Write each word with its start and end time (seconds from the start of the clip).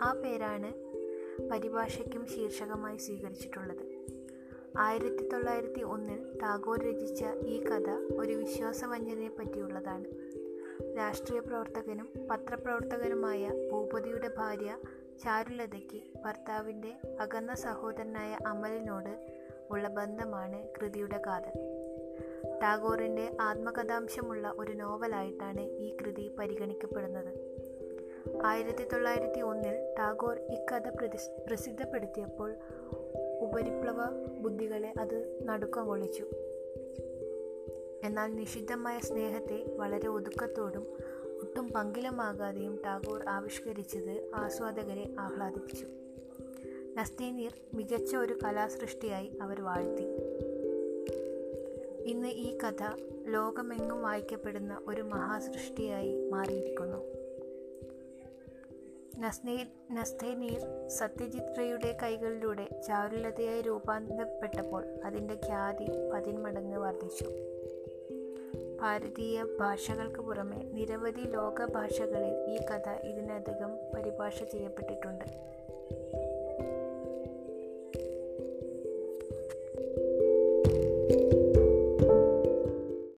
ആ 0.02 0.14
പേരാണ് 0.14 0.74
പരിഭാഷയ്ക്കും 1.52 2.26
ശീർഷകമായി 2.26 2.98
സ്വീകരിച്ചിട്ടുള്ളത്. 2.98 4.13
ആയിരത്തി 4.78 5.28
തൊള്ളായിരത്തി 5.28 5.82
ഒന്നിൽ 5.82 6.40
ടാഗോർ 6.44 6.80
രചിച്ച 6.80 7.26
ഈ 7.46 7.64
കഥ 7.64 7.90
ഒരു 8.18 8.34
വിശ്വാസവഞ്ചനയെ 8.34 9.30
പറ്റിയുള്ളതാണ് 9.40 10.06
രാഷ്ട്രീയ 10.98 11.40
പ്രവർത്തകനും 11.40 12.10
പത്രപ്രവർത്തകനുമായ 12.32 13.52
ഭൂപതിയുടെ 13.72 14.30
ഭാര്യ 14.38 14.78
ചാരുലതയ്ക്ക് 15.24 16.02
ഭർത്താവിന്റെ 16.22 16.94
അകന്ന 17.20 17.56
സഹോദരനായ 17.56 18.38
അമലിനോട് 18.46 19.14
ഉള്ള 19.70 19.88
ബന്ധമാണ് 19.88 20.68
കൃതിയുടെ 20.80 21.22
കാതൽ. 21.28 21.56
ടാഗോറിന്റെ 22.62 23.38
ആത്മകഥാംശമുള്ള 23.42 24.54
ഒരു 24.58 24.72
നോവലായിട്ടാണ് 24.72 25.62
ഈ 25.62 25.98
കൃതി 26.02 26.36
പരിഗണിക്കപ്പെടുന്നത്. 26.40 27.32
ആയിരത്തി 28.46 28.84
തൊള്ളായിരത്തി 28.84 29.40
ഒന്നിൽ 29.42 29.94
ടാഗോർ 30.00 30.40
ഇക്കഥ 30.40 30.90
പ്രസിദ്ധപ്പെടുത്തിയപ്പോൾ 31.48 32.56
ഉപരിപ്ലവ 33.44 33.96
ബുദ്ധികളെ 34.42 34.94
അത് 35.00 35.40
നടുക്കം 35.44 35.88
കൊള്ളിച്ചു. 35.88 36.26
എന്നാൽ 38.04 38.36
നിഷിദ്ധമായ 38.36 39.00
സ്നേഹത്തെ 39.00 39.66
വളരെ 39.76 40.08
ഒതുക്കത്തോടും 40.08 40.88
ഒട്ടും 41.42 41.70
പങ്കിലമാകാതെയും 41.70 42.80
ടാഗോർ 42.86 43.24
ആവിഷ്കരിച്ചത് 43.28 44.32
ആസ്വാദകരെ 44.36 45.16
ആഹ്ലാദിപ്പിച്ചു. 45.20 45.86
നസ്തീനീർ 46.98 47.52
മികച്ച 47.74 48.16
ഒരു 48.16 48.34
കലാസൃഷ്ടിയായി 48.44 49.32
അവർ 49.42 49.62
വാഴ്ത്തി. 49.62 50.04
ഇന്ന് 52.10 52.28
ഈ 52.28 52.58
കഥ 52.58 52.84
ലോകമെങ്ങും 53.26 54.02
വായിക്കപ്പെടുന്ന 54.02 54.82
ഒരു 54.88 55.02
മഹാസൃഷ്ടിയായി 55.02 56.30
മാറിയിരിക്കുന്നു. 56.30 57.23
നസ്തേനീർ 59.20 60.88
സത്യജിത് 60.88 61.56
റേയുടെ 61.58 61.98
കൈകളിലൂടെ 62.04 62.82
ചാരുലതയായി 62.88 63.62
രൂപാന്തരപ്പെട്ടപ്പോൾ 63.62 64.84
അതിന്റെ 65.06 65.34
ഖ്യാതി 65.34 65.88
പതിന്മടങ്ങ് 66.14 66.78
വർദ്ധിച്ചു. 66.78 67.26
ഭാരതീയ 68.82 69.44
ഭാഷകൾക്ക് 69.44 70.22
പുറമെ 70.22 70.56
നിരവധി 70.56 71.22
ലോക 71.22 71.66
ഭാഷകളിൽ 71.66 72.34
ഈ 72.54 72.58
കഥ 72.58 72.90
ഇതിനധികം 72.90 73.78
പരിഭാഷ 73.96 74.44
ചെയ്യപ്പെട്ടിട്ടുണ്ട്. 74.44 75.26